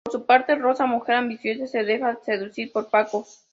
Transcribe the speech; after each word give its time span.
Por 0.03 0.13
su 0.13 0.25
parte, 0.25 0.55
Rosa, 0.55 0.87
mujer 0.87 1.13
ambiciosa, 1.17 1.67
se 1.67 1.83
deja 1.83 2.17
seducir 2.25 2.71
por 2.71 2.89
Paco. 2.89 3.27